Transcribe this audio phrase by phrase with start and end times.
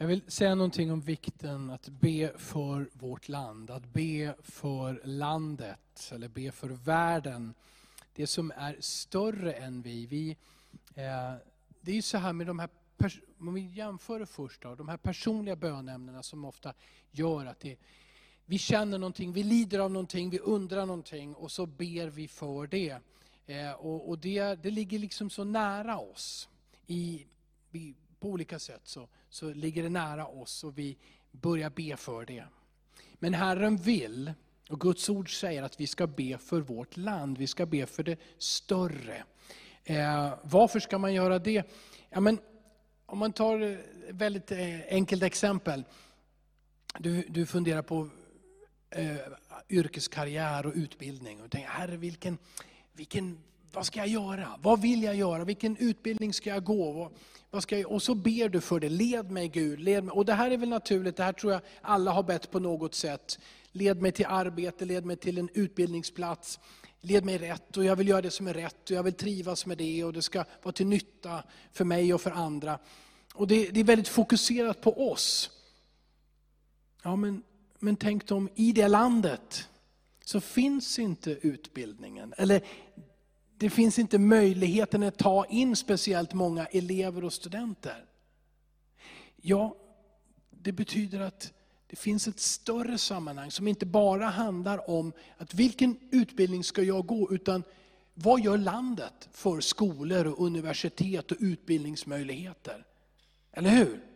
[0.00, 6.10] Jag vill säga någonting om vikten att be för vårt land, att be för landet,
[6.12, 7.54] eller be för världen.
[8.14, 10.06] Det som är större än vi.
[10.06, 10.30] vi
[10.94, 11.34] eh,
[11.80, 12.70] det är ju så här med de här,
[13.38, 16.74] om vi jämför först då, de här personliga bönämnena som ofta
[17.10, 17.76] gör att det,
[18.46, 22.66] vi känner någonting, vi lider av någonting, vi undrar någonting och så ber vi för
[22.66, 22.96] det.
[23.46, 26.48] Eh, och, och det, det ligger liksom så nära oss.
[26.86, 27.26] I,
[27.70, 30.96] vi, på olika sätt så, så ligger det nära oss och vi
[31.30, 32.44] börjar be för det.
[33.14, 34.32] Men Herren vill,
[34.70, 38.02] och Guds ord säger att vi ska be för vårt land, vi ska be för
[38.02, 39.24] det större.
[39.84, 41.70] Eh, varför ska man göra det?
[42.10, 42.38] Ja, men,
[43.06, 45.84] om man tar ett väldigt eh, enkelt exempel.
[46.98, 48.08] Du, du funderar på
[48.90, 49.16] eh,
[49.68, 51.42] yrkeskarriär och utbildning.
[51.42, 52.38] Och tänker, herre vilken,
[52.92, 53.38] vilken,
[53.72, 54.58] vad ska jag göra?
[54.62, 55.44] Vad vill jag göra?
[55.44, 57.10] Vilken utbildning ska jag gå?
[57.50, 58.88] Vad, ska jag, och så ber du för det.
[58.88, 59.80] Led mig Gud.
[59.80, 60.12] Led mig.
[60.12, 62.94] Och det här är väl naturligt, det här tror jag alla har bett på något
[62.94, 63.38] sätt.
[63.72, 66.60] Led mig till arbete, led mig till en utbildningsplats.
[67.00, 69.66] Led mig rätt och jag vill göra det som är rätt och jag vill trivas
[69.66, 72.78] med det och det ska vara till nytta för mig och för andra.
[73.34, 75.50] Och det, det är väldigt fokuserat på oss.
[77.02, 77.42] Ja men,
[77.78, 79.68] men tänk dem, i det landet
[80.24, 82.34] så finns inte utbildningen.
[82.36, 82.62] Eller
[83.58, 88.04] det finns inte möjligheten att ta in speciellt många elever och studenter.
[89.36, 89.76] Ja,
[90.50, 91.52] det betyder att
[91.86, 97.06] det finns ett större sammanhang som inte bara handlar om att vilken utbildning ska jag
[97.06, 97.62] gå, utan
[98.14, 102.86] vad gör landet för skolor, och universitet och utbildningsmöjligheter?
[103.52, 104.07] Eller hur?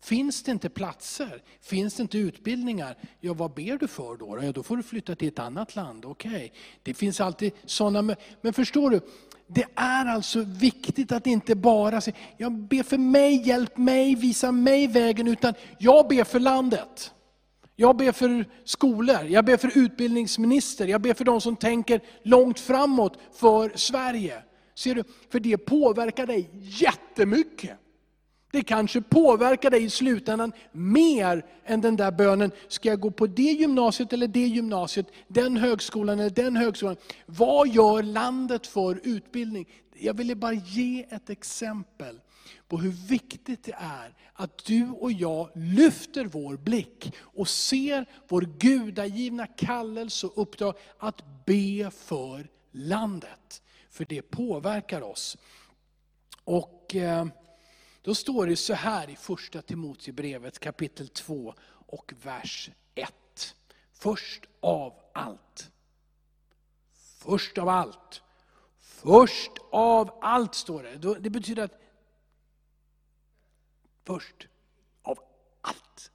[0.00, 4.38] Finns det inte platser, finns det inte utbildningar, ja vad ber du för då?
[4.42, 6.30] Ja, då får du flytta till ett annat land, okej.
[6.30, 6.50] Okay.
[6.82, 9.00] Det finns alltid sådana, men förstår du,
[9.46, 14.52] det är alltså viktigt att inte bara säga, jag ber för mig, hjälp mig, visa
[14.52, 17.12] mig vägen, utan jag ber för landet.
[17.76, 22.60] Jag ber för skolor, jag ber för utbildningsminister, jag ber för de som tänker långt
[22.60, 24.42] framåt för Sverige.
[24.74, 25.04] Ser du?
[25.30, 27.78] För det påverkar dig jättemycket.
[28.50, 33.26] Det kanske påverkar dig i slutändan mer än den där bönen, ska jag gå på
[33.26, 36.96] det gymnasiet eller det gymnasiet, den högskolan eller den högskolan.
[37.26, 39.68] Vad gör landet för utbildning?
[39.94, 42.20] Jag ville bara ge ett exempel
[42.68, 48.40] på hur viktigt det är att du och jag lyfter vår blick och ser vår
[48.58, 53.62] gudagivna kallelse och uppdrag att be för landet.
[53.90, 55.36] För det påverkar oss.
[56.44, 56.94] Och...
[56.94, 57.26] Eh,
[58.08, 61.54] då står det så här i första Timoteusbrevet kapitel 2
[61.86, 63.54] och vers 1.
[63.92, 65.70] Först av allt.
[67.18, 68.22] Först av allt.
[68.78, 71.18] Först av allt står det.
[71.20, 71.80] Det betyder att
[74.04, 74.48] först
[75.02, 75.18] av
[75.60, 76.10] allt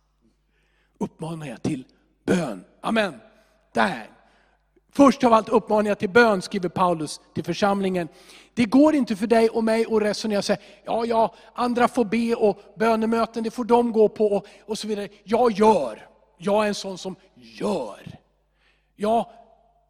[0.98, 1.86] uppmanar jag till
[2.24, 2.66] bön.
[2.81, 3.20] Amen.
[3.74, 4.12] Där
[4.96, 8.08] Först av allt uppmaningar till bön, skriver Paulus till församlingen.
[8.54, 12.06] Det går inte för dig och mig att resonera och säga, ja, ja, andra får
[12.06, 15.08] be och bönemöten, det får de gå på och, och så vidare.
[15.24, 16.08] Jag gör.
[16.38, 18.18] Jag är en sån som gör.
[18.96, 19.31] Ja,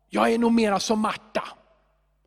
[0.09, 1.43] jag är nog mera som Marta.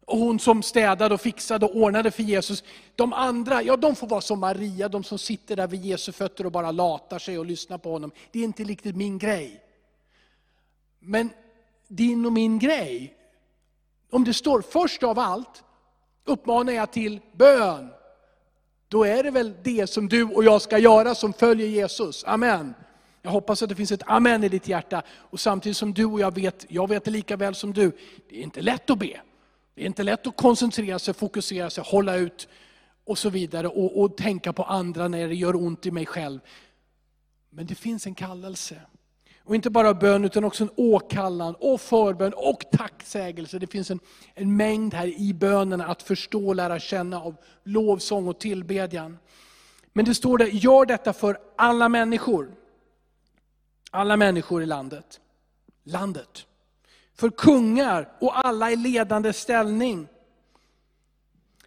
[0.07, 2.65] Och hon som städade och fixade och ordnade för Jesus.
[2.95, 6.47] De andra, ja de får vara som Maria, de som sitter där vid Jesu fötter
[6.47, 8.11] och bara latar sig och lyssnar på honom.
[8.33, 9.61] Det är inte riktigt min grej.
[11.01, 11.31] Men
[11.89, 13.15] din och min grej.
[14.11, 15.65] Om det står först av allt
[16.25, 17.91] uppmanar jag till bön,
[18.89, 22.25] då är det väl det som du och jag ska göra som följer Jesus.
[22.25, 22.75] Amen.
[23.23, 25.03] Jag hoppas att det finns ett amen i ditt hjärta.
[25.09, 27.93] Och samtidigt som du och jag vet, jag vet det lika väl som du,
[28.29, 29.21] det är inte lätt att be.
[29.75, 32.49] Det är inte lätt att koncentrera sig, fokusera sig, hålla ut
[33.05, 33.69] och så vidare.
[33.69, 36.41] Och, och tänka på andra när det gör ont i mig själv.
[37.51, 38.81] Men det finns en kallelse.
[39.47, 43.59] Och inte bara bön utan också en åkallan och förbön och tacksägelse.
[43.59, 44.01] Det finns en,
[44.35, 49.19] en mängd här i bönerna att förstå och lära känna av lovsång och tillbedjan.
[49.93, 52.55] Men det står det, gör detta för alla människor.
[53.91, 55.21] Alla människor i landet.
[55.85, 56.47] Landet.
[57.15, 60.09] För kungar och alla i ledande ställning.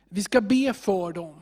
[0.09, 1.41] Vi ska be för dem.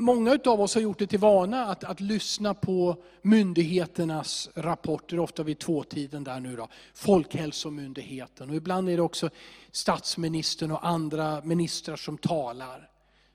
[0.00, 5.42] Många av oss har gjort det till vana att, att lyssna på myndigheternas rapporter, ofta
[5.42, 6.68] vid tvåtiden där nu då.
[6.94, 9.30] Folkhälsomyndigheten och ibland är det också
[9.70, 12.90] statsministern och andra ministrar som talar.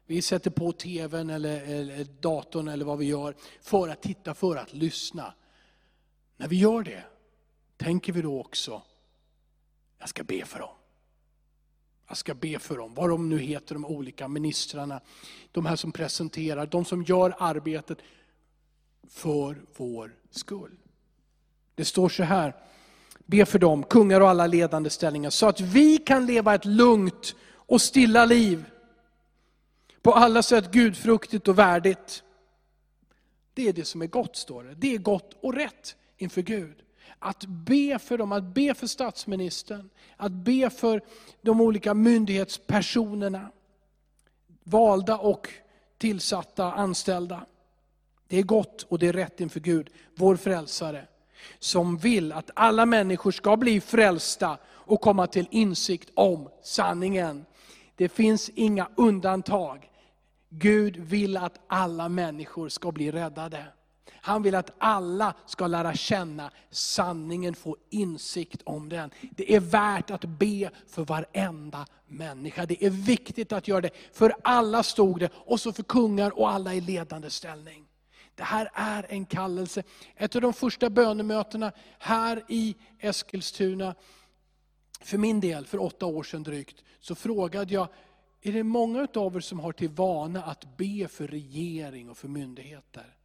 [0.06, 4.56] Vi sätter på tvn eller, eller datorn eller vad vi gör för att titta, för
[4.56, 5.33] att lyssna.
[6.38, 7.03] När vi gör det,
[7.77, 8.81] tänker vi då också,
[10.00, 10.75] jag ska be för dem.
[12.07, 15.02] Jag ska be för dem, vad de nu heter, de olika ministrarna.
[15.52, 17.98] De här som presenterar, de som gör arbetet.
[19.10, 20.78] för vår skull.
[21.75, 22.56] Det står så här,
[23.25, 27.36] be för dem, kungar och alla ledande ställningar, så att vi kan leva ett lugnt
[27.54, 28.66] och stilla liv.
[30.02, 32.24] På alla sätt gudfruktigt och värdigt.
[33.54, 34.75] Det är det som är gott, står det.
[34.75, 36.84] Det är gott och rätt inför Gud.
[37.25, 41.01] Att be för dem, att be för statsministern, att be för
[41.42, 43.51] de olika myndighetspersonerna.
[44.63, 45.50] Valda och
[45.98, 47.45] tillsatta, anställda.
[48.27, 51.07] Det är gott och det är rätt inför Gud, vår frälsare.
[51.60, 57.45] Som vill att alla människor ska bli frälsta och komma till insikt om sanningen.
[57.95, 59.89] Det finns inga undantag.
[60.50, 63.66] Gud vill att alla människor ska bli räddade.
[64.12, 69.12] Han vill att alla ska lära känna sanningen, få insikt om den.
[69.31, 72.66] Det är värt att be för varenda människa.
[72.66, 73.92] Det är viktigt att göra det.
[74.13, 77.86] För alla stod det, och så för kungar och alla i ledande ställning.
[78.36, 79.84] Det här är en kallelse.
[80.16, 83.96] Ett av de första bönemötena här i Eskilstuna,
[85.02, 87.88] för min del, för åtta år sedan drygt, så frågade jag,
[88.42, 92.28] är det många av er som har till vana att be för regering och för
[92.28, 93.16] myndigheter?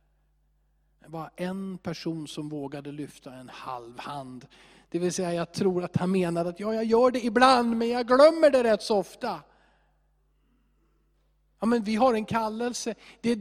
[1.11, 4.47] Det var en person som vågade lyfta en halv hand.
[4.89, 7.89] Det vill säga, jag tror att han menade att ja, jag gör det ibland, men
[7.89, 9.41] jag glömmer det rätt så ofta.
[11.61, 12.95] Ja, men vi har en kallelse.
[13.21, 13.39] Det,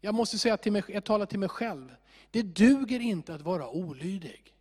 [0.00, 1.94] jag måste säga till mig, jag talar till mig själv.
[2.30, 4.54] Det duger inte att vara olydig.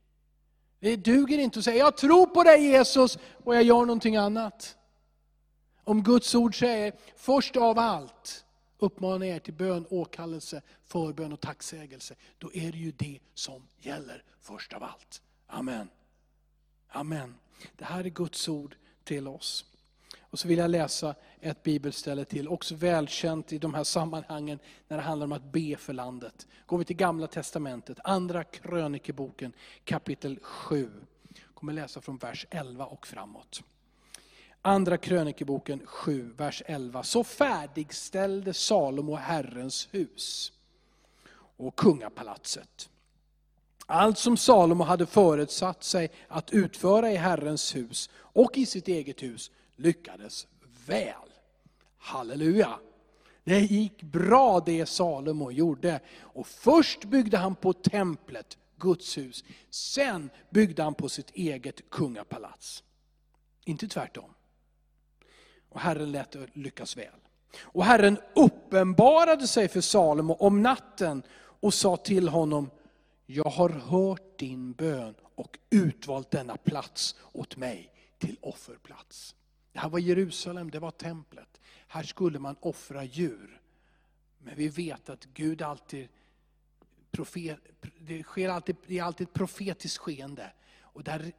[0.79, 4.77] Det duger inte att säga, jag tror på dig Jesus, och jag gör någonting annat.
[5.83, 8.45] Om Guds ord säger, först av allt,
[8.79, 12.15] uppmanar er till bön, åkallelse, förbön och tacksägelse.
[12.37, 15.21] Då är det ju det som gäller först av allt.
[15.47, 15.89] Amen.
[16.89, 17.35] Amen.
[17.75, 19.65] Det här är Guds ord till oss.
[20.19, 24.97] Och så vill jag läsa ett bibelställe till, också välkänt i de här sammanhangen när
[24.97, 26.47] det handlar om att be för landet.
[26.65, 29.53] Går vi till Gamla Testamentet, Andra krönikeboken
[29.83, 30.91] kapitel 7.
[31.33, 33.63] Jag kommer läsa från vers 11 och framåt.
[34.61, 37.03] Andra krönikeboken 7, vers 11.
[37.03, 40.51] Så färdigställde Salomo Herrens hus
[41.57, 42.89] och kungapalatset.
[43.85, 49.23] Allt som Salomo hade förutsatt sig att utföra i Herrens hus och i sitt eget
[49.23, 50.47] hus lyckades
[50.85, 51.13] väl.
[51.97, 52.79] Halleluja!
[53.43, 55.99] Det gick bra det Salomo gjorde.
[56.19, 59.43] Och först byggde han på templet, Guds hus.
[59.69, 62.83] Sen byggde han på sitt eget kungapalats.
[63.65, 64.33] Inte tvärtom.
[65.69, 67.13] Och Herren lät det lyckas väl.
[67.61, 72.69] Och Herren uppenbarade sig för Salomo om natten och sa till honom,
[73.25, 79.35] jag har hört din bön och utvalt denna plats åt mig till offerplats.
[79.73, 81.61] Det här var Jerusalem, det var templet.
[81.87, 83.61] Här skulle man offra djur.
[84.37, 86.07] Men vi vet att Gud alltid,
[87.11, 87.59] profet,
[87.99, 90.51] det, sker alltid, det är alltid ett profetiskt skeende.
[90.81, 91.31] Och där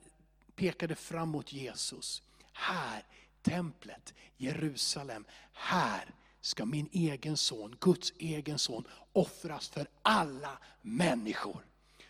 [0.56, 2.22] pekade fram mot Jesus.
[2.52, 3.04] Här
[3.42, 5.24] templet, Jerusalem.
[5.52, 11.66] Här ska min egen son, Guds egen son, offras för alla människor.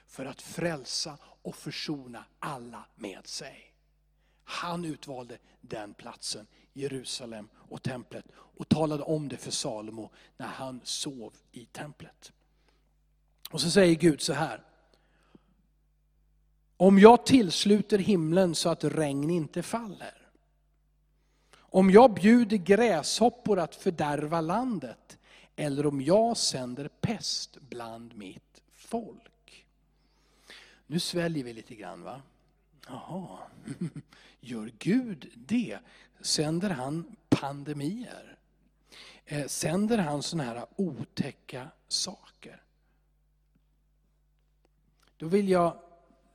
[0.06, 3.72] För att frälsa och försona alla med sig.
[4.44, 10.80] Han utvalde den platsen, Jerusalem och templet, och talade om det för Salomo när han
[10.84, 12.32] sov i templet.
[13.50, 14.62] Och så säger Gud så här.
[16.76, 20.19] Om jag tillsluter himlen så att regn inte faller,
[21.70, 25.18] om jag bjuder gräshoppor att fördärva landet,
[25.56, 29.66] eller om jag sänder pest bland mitt folk.
[30.86, 32.22] Nu sväljer vi lite grann va?
[32.88, 33.38] Jaha,
[34.40, 35.78] gör Gud det?
[36.20, 38.38] Sänder han pandemier?
[39.24, 42.62] Eh, sänder han sådana här otäcka saker?
[45.16, 45.76] Då vill jag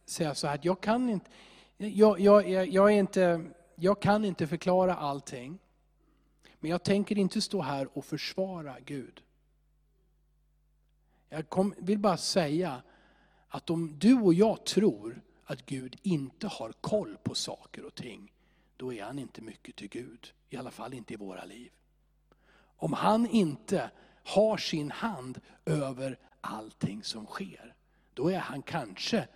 [0.05, 1.29] säga så här, jag kan inte,
[1.77, 3.45] jag, jag, jag är inte
[3.75, 5.59] jag kan inte förklara allting.
[6.59, 9.23] Men jag tänker inte stå här och försvara Gud.
[11.29, 12.81] Jag kom, vill bara säga
[13.47, 18.31] att om du och jag tror att Gud inte har koll på saker och ting,
[18.77, 20.33] då är han inte mycket till Gud.
[20.49, 21.71] I alla fall inte i våra liv.
[22.77, 23.91] Om han inte
[24.23, 27.75] har sin hand över allting som sker,
[28.13, 29.27] då är han kanske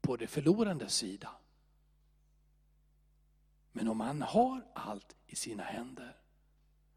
[0.00, 1.30] på det förlorande sida.
[3.72, 6.16] Men om han har allt i sina händer.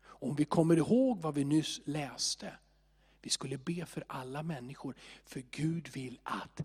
[0.06, 2.54] Om vi kommer ihåg vad vi nyss läste.
[3.22, 4.96] Vi skulle be för alla människor.
[5.26, 6.62] För Gud vill att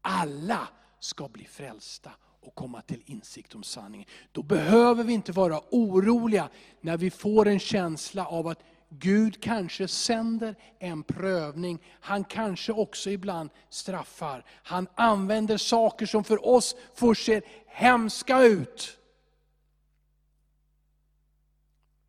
[0.00, 0.68] alla
[1.00, 2.10] ska bli frälsta
[2.40, 4.08] och komma till insikt om sanningen.
[4.32, 6.48] Då behöver vi inte vara oroliga
[6.80, 11.82] när vi får en känsla av att Gud kanske sänder en prövning.
[12.00, 14.44] Han kanske också ibland straffar.
[14.48, 18.95] Han använder saker som för oss först ser hemska ut.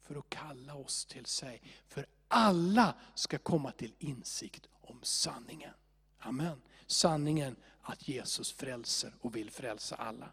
[0.07, 1.61] För att kalla oss till sig.
[1.87, 5.73] För alla ska komma till insikt om sanningen.
[6.19, 6.61] Amen.
[6.87, 10.29] Sanningen att Jesus frälser och vill frälsa alla.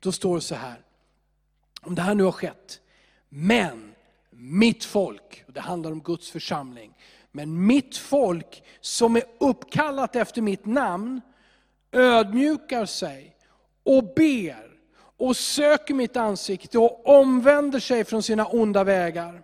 [0.00, 0.82] Då står det så här,
[1.80, 2.80] om det här nu har skett,
[3.28, 3.94] men
[4.30, 6.98] mitt folk, och det handlar om Guds församling,
[7.32, 11.20] men mitt folk som är uppkallat efter mitt namn,
[11.92, 13.36] ödmjukar sig
[13.82, 14.75] och ber
[15.16, 19.42] och söker mitt ansikte och omvänder sig från sina onda vägar.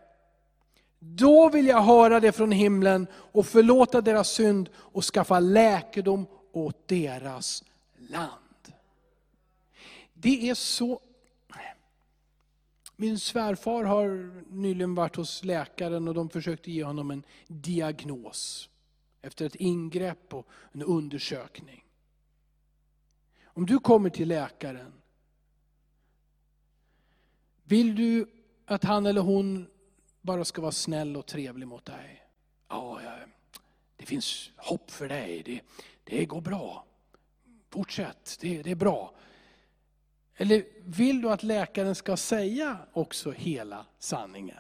[0.98, 6.88] Då vill jag höra det från himlen och förlåta deras synd och skaffa läkedom åt
[6.88, 7.64] deras
[7.96, 8.74] land.
[10.14, 11.00] Det är så...
[12.96, 18.68] Min svärfar har nyligen varit hos läkaren och de försökte ge honom en diagnos.
[19.22, 21.84] Efter ett ingrepp och en undersökning.
[23.44, 24.92] Om du kommer till läkaren,
[27.72, 28.26] vill du
[28.66, 29.66] att han eller hon
[30.20, 32.22] bara ska vara snäll och trevlig mot dig?
[32.68, 33.00] Ja,
[33.96, 35.42] det finns hopp för dig.
[35.42, 35.60] Det,
[36.04, 36.84] det går bra.
[37.70, 39.14] Fortsätt, det, det är bra.
[40.36, 44.56] Eller vill du att läkaren ska säga också hela sanningen?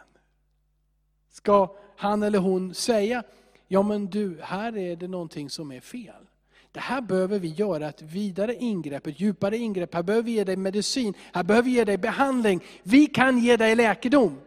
[1.28, 3.22] Ska han eller hon säga,
[3.68, 6.26] ja men du, här är det någonting som är fel.
[6.72, 9.94] Det här behöver vi göra ett vidare ingrepp, ett djupare ingrepp.
[9.94, 12.60] Här behöver vi ge dig medicin, här behöver vi ge dig behandling.
[12.82, 14.40] Vi kan ge dig läkedom.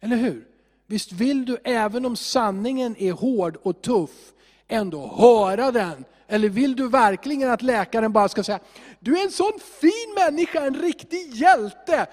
[0.00, 0.48] Eller hur?
[0.86, 4.32] Visst vill du, även om sanningen är hård och tuff,
[4.68, 6.04] ändå höra den?
[6.26, 8.60] Eller vill du verkligen att läkaren bara ska säga,
[9.00, 12.06] du är en sån fin människa, en riktig hjälte.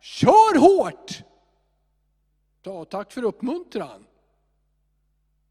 [0.00, 1.22] Kör hårt!
[2.62, 4.06] Ja, tack för uppmuntran.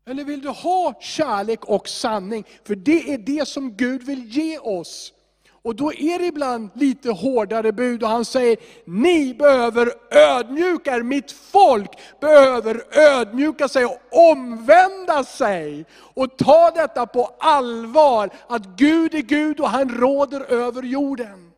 [0.10, 2.46] Eller vill du ha kärlek och sanning?
[2.63, 5.13] För det är det som Gud vill ge oss.
[5.62, 11.01] Och då är det ibland lite hårdare bud och han säger, ni behöver ödmjuka er,
[11.01, 15.86] mitt folk behöver ödmjuka sig och omvända sig.
[15.94, 21.51] Och ta detta på allvar, att Gud är Gud och han råder över jorden.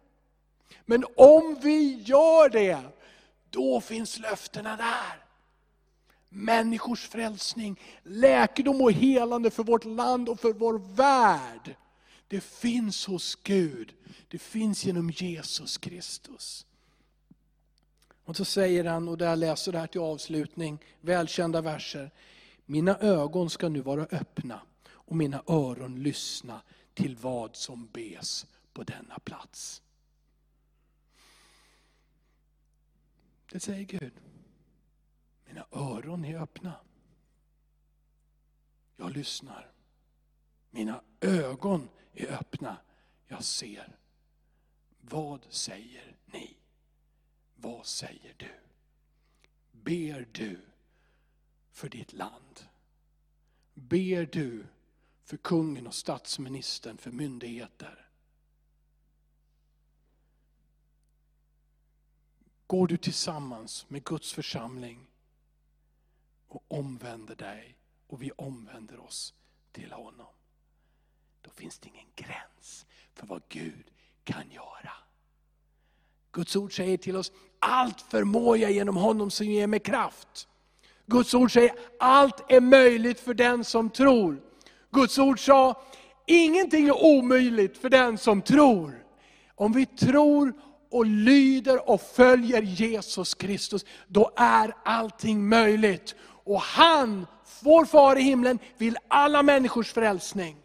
[0.86, 2.78] Men om vi gör det,
[3.50, 5.21] då finns löftena där.
[6.34, 11.76] Människors frälsning, läkedom och helande för vårt land och för vår värld.
[12.28, 13.94] Det finns hos Gud.
[14.28, 16.66] Det finns genom Jesus Kristus.
[18.26, 22.12] Och så säger han, och där jag läser det här till avslutning, välkända verser.
[22.66, 26.62] Mina ögon ska nu vara öppna och mina öron lyssna
[26.94, 29.82] till vad som bes på denna plats.
[33.52, 34.14] Det säger Gud.
[35.52, 36.76] Mina öron är öppna.
[38.96, 39.72] Jag lyssnar.
[40.70, 42.78] Mina ögon är öppna.
[43.28, 43.98] Jag ser.
[45.02, 46.58] Vad säger ni?
[47.56, 48.52] Vad säger du?
[49.72, 50.60] Ber du
[51.72, 52.60] för ditt land?
[53.74, 54.66] Ber du
[55.24, 58.10] för kungen och statsministern, för myndigheter?
[62.68, 65.11] Går du tillsammans med Guds församling
[66.72, 69.34] omvänder dig och vi omvänder oss
[69.72, 70.28] till honom
[71.42, 73.86] då finns det ingen gräns för vad Gud
[74.24, 74.92] kan göra.
[76.32, 80.48] Guds ord säger till oss, allt förmår jag genom honom som ger mig kraft.
[81.06, 84.42] Guds ord säger, allt är möjligt för den som tror.
[84.92, 85.84] Guds ord sa,
[86.26, 89.06] ingenting är omöjligt för den som tror.
[89.56, 90.54] Om vi tror
[90.92, 96.16] och lyder och följer Jesus Kristus, då är allting möjligt.
[96.44, 97.28] Och han,
[97.60, 100.58] vår far i himlen, vill alla människors frälsning.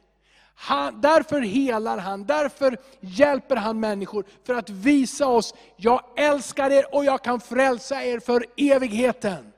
[0.55, 4.25] Han, därför helar han, därför hjälper han människor.
[4.47, 9.53] För att visa oss, jag älskar er och jag kan frälsa er för evigheten.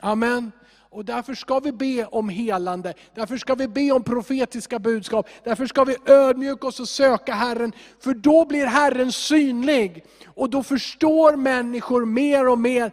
[0.00, 0.52] Amen.
[0.90, 5.66] Och därför ska vi be om helande, därför ska vi be om profetiska budskap, därför
[5.66, 7.72] ska vi ödmjuka oss och söka Herren.
[8.00, 10.04] För då blir Herren synlig.
[10.26, 12.92] Och då förstår människor mer och mer,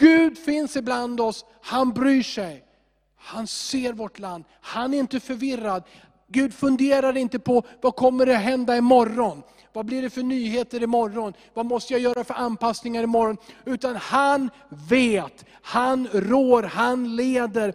[0.00, 2.64] Gud finns ibland oss, han bryr sig.
[3.16, 5.82] Han ser vårt land, han är inte förvirrad.
[6.28, 9.42] Gud funderar inte på vad kommer det hända imorgon.
[9.72, 11.32] Vad blir det för nyheter imorgon?
[11.54, 13.36] Vad måste jag göra för anpassningar imorgon?
[13.64, 17.74] Utan han vet, han rår, han leder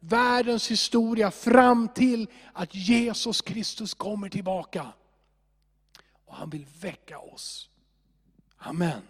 [0.00, 4.86] världens historia fram till att Jesus Kristus kommer tillbaka.
[6.24, 7.68] Och han vill väcka oss.
[8.58, 9.02] Amen.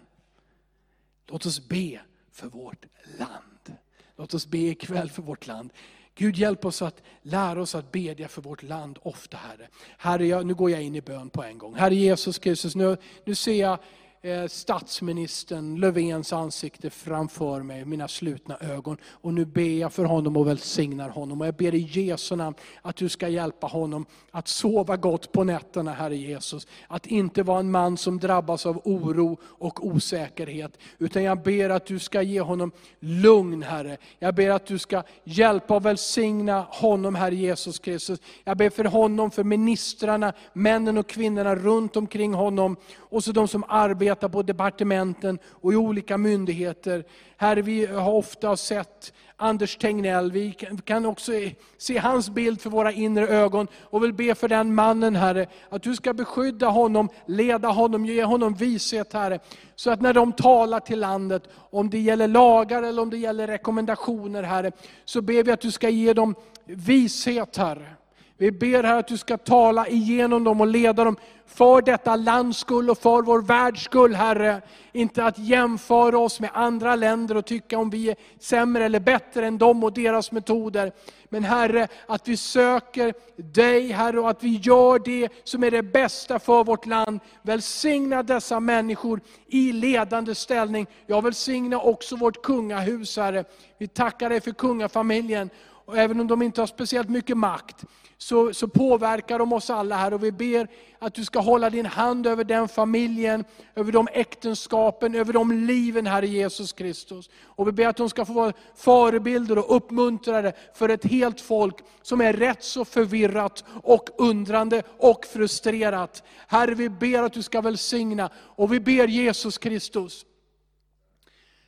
[1.27, 2.01] Låt oss be
[2.33, 2.85] för vårt
[3.17, 3.77] land.
[4.15, 5.73] Låt oss be ikväll för vårt land.
[6.15, 9.67] Gud hjälp oss att lära oss att bedja för vårt land ofta Herre.
[9.97, 11.75] Herre, jag, nu går jag in i bön på en gång.
[11.75, 13.79] Herre Jesus Kristus, nu, nu ser jag
[14.25, 18.97] Eh, statsministern Löfvens ansikte framför mig, mina slutna ögon.
[19.05, 21.41] Och nu ber jag för honom och välsignar honom.
[21.41, 25.43] Och jag ber i Jesu namn att du ska hjälpa honom att sova gott på
[25.43, 26.67] nätterna, Herre Jesus.
[26.87, 30.77] Att inte vara en man som drabbas av oro och osäkerhet.
[30.97, 33.97] Utan jag ber att du ska ge honom lugn, Herre.
[34.19, 38.19] Jag ber att du ska hjälpa och välsigna honom, Herre Jesus Kristus.
[38.43, 42.75] Jag ber för honom, för ministrarna, männen och kvinnorna runt omkring honom.
[42.97, 47.03] Och så de som arbetar arbetar på departementen och i olika myndigheter.
[47.37, 50.51] Herre, vi har ofta sett Anders Tegnell, vi
[50.85, 51.31] kan också
[51.77, 55.83] se hans bild för våra inre ögon och vill be för den mannen Herre, att
[55.83, 59.39] du ska beskydda honom, leda honom, ge honom vishet Herre.
[59.75, 63.47] Så att när de talar till landet, om det gäller lagar eller om det gäller
[63.47, 64.71] rekommendationer Herre,
[65.05, 67.95] så ber vi att du ska ge dem vishet Herre.
[68.37, 72.57] Vi ber här att du ska tala igenom dem och leda dem för detta lands
[72.57, 74.61] skull och för vår världs skull Herre.
[74.91, 79.47] Inte att jämföra oss med andra länder och tycka om vi är sämre eller bättre
[79.47, 80.91] än dem och deras metoder.
[81.29, 85.83] Men Herre, att vi söker dig Herre och att vi gör det som är det
[85.83, 87.19] bästa för vårt land.
[87.41, 90.87] Välsigna dessa människor i ledande ställning.
[91.05, 93.43] Jag välsigna också vårt kungahus Herre.
[93.77, 95.49] Vi tackar dig för kungafamiljen.
[95.85, 97.85] Och även om de inte har speciellt mycket makt,
[98.17, 100.13] så, så påverkar de oss alla här.
[100.13, 100.67] Och vi ber
[100.99, 106.07] att du ska hålla din hand över den familjen, över de äktenskapen, över de liven,
[106.07, 107.29] Herre Jesus Kristus.
[107.43, 111.75] Och vi ber att de ska få vara förebilder och uppmuntrare för ett helt folk
[112.01, 116.23] som är rätt så förvirrat och undrande och frustrerat.
[116.47, 120.25] Herre, vi ber att du ska välsigna och vi ber Jesus Kristus,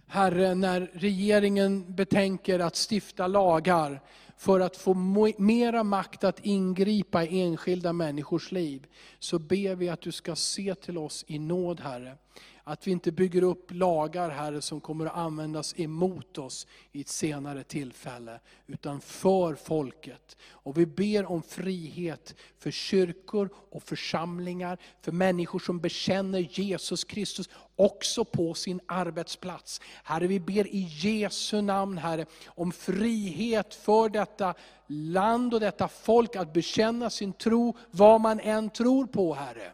[0.08, 4.02] Herre, när regeringen betänker att stifta lagar
[4.38, 4.94] för att få
[5.38, 8.86] mera makt att ingripa i enskilda människors liv,
[9.20, 12.18] så ber vi att du ska se till oss i nåd Herre.
[12.63, 17.08] Att vi inte bygger upp lagar, Herre, som kommer att användas emot oss i ett
[17.08, 20.38] senare tillfälle, utan för folket.
[20.50, 27.50] Och vi ber om frihet för kyrkor och församlingar, för människor som bekänner Jesus Kristus
[27.76, 29.82] också på sin arbetsplats.
[30.04, 34.54] Herre, vi ber i Jesu namn, Herre, om frihet för detta
[34.88, 39.71] land och detta folk att bekänna sin tro, vad man än tror på, Herre.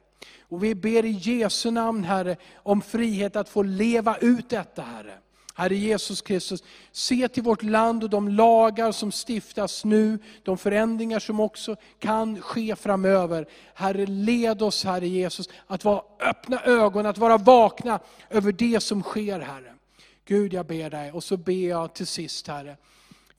[0.51, 5.13] Och vi ber i Jesu namn Herre, om frihet att få leva ut detta Herre.
[5.55, 11.19] Herre Jesus Kristus, se till vårt land och de lagar som stiftas nu, de förändringar
[11.19, 13.47] som också kan ske framöver.
[13.73, 19.03] Herre, led oss Herre Jesus, att vara öppna ögon, att vara vakna över det som
[19.03, 19.73] sker Herre.
[20.25, 22.77] Gud jag ber dig, och så ber jag till sist Herre,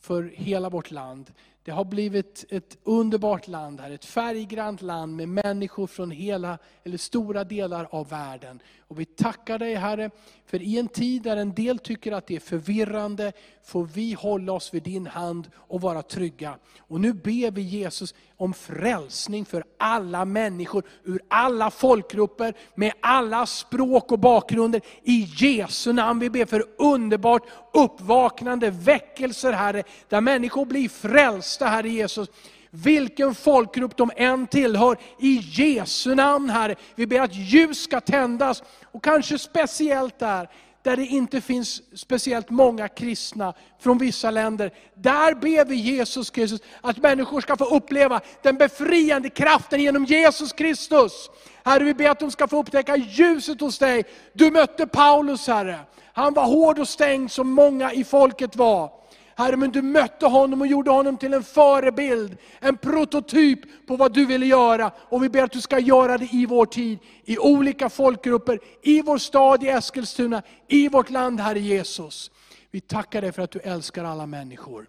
[0.00, 1.30] för hela vårt land.
[1.64, 6.98] Det har blivit ett underbart land här, ett färggrant land med människor från hela, eller
[6.98, 8.60] stora delar av världen.
[8.92, 10.10] Och vi tackar dig Herre,
[10.46, 13.32] för i en tid där en del tycker att det är förvirrande,
[13.64, 16.58] får vi hålla oss vid din hand och vara trygga.
[16.78, 23.46] Och nu ber vi Jesus om frälsning för alla människor, ur alla folkgrupper, med alla
[23.46, 24.80] språk och bakgrunder.
[25.02, 27.42] I Jesu namn vi ber för underbart
[27.74, 32.28] uppvaknande, väckelser Herre, där människor blir frälsta Herre Jesus
[32.74, 34.96] vilken folkgrupp de än tillhör.
[35.18, 38.62] I Jesu namn Herre, vi ber att ljus ska tändas.
[38.84, 40.48] Och kanske speciellt där,
[40.82, 44.72] där det inte finns speciellt många kristna från vissa länder.
[44.94, 50.52] Där ber vi Jesus Kristus att människor ska få uppleva den befriande kraften genom Jesus
[50.52, 51.30] Kristus.
[51.64, 54.04] Herre, vi ber att de ska få upptäcka ljuset hos dig.
[54.32, 55.78] Du mötte Paulus Herre.
[56.12, 59.01] Han var hård och stängd som många i folket var.
[59.36, 64.14] Herre, men du mötte honom och gjorde honom till en förebild, en prototyp på vad
[64.14, 64.92] du ville göra.
[64.98, 69.02] Och vi ber att du ska göra det i vår tid, i olika folkgrupper, i
[69.02, 72.30] vår stad i Eskilstuna, i vårt land, Herre Jesus.
[72.70, 74.86] Vi tackar dig för att du älskar alla människor.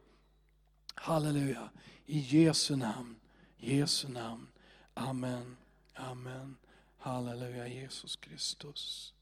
[0.95, 1.69] Halleluja.
[2.05, 3.15] I Jesu namn,
[3.57, 4.47] Jesu namn.
[4.93, 5.57] Amen,
[5.93, 6.57] amen.
[6.97, 9.13] Halleluja Jesus Kristus.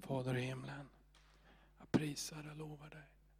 [0.00, 0.88] Fader i himlen,
[1.78, 3.07] jag prisar och lovar dig.